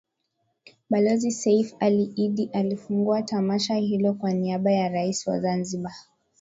Balozi 0.89 1.31
Seif 1.31 1.73
Ali 1.79 2.13
Iddi 2.15 2.49
alifungua 2.53 3.21
tamasha 3.23 3.75
hilo 3.75 4.13
kwa 4.13 4.33
niaba 4.33 4.71
ya 4.71 4.89
Rais 4.89 5.27
wa 5.27 5.39
Zanzibar 5.39 5.93